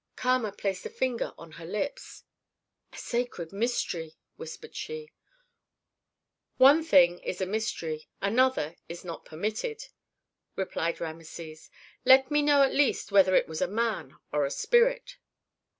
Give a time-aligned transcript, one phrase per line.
[0.15, 2.23] Kama placed a finger on her lips.
[2.91, 5.13] "A sacred mystery," whispered she.
[6.57, 9.89] "One thing is a mystery, another is not permitted,"
[10.55, 11.69] replied Rameses.
[12.03, 15.17] "Let me know at least whether it was a man or a spirit?"